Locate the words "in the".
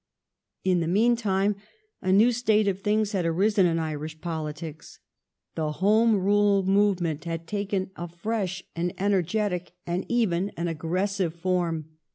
0.63-0.87